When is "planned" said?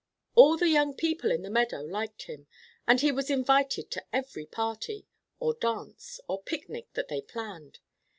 7.21-7.77